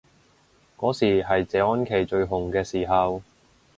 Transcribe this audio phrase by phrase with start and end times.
[0.77, 3.21] 嗰時係謝安琪最紅嘅時候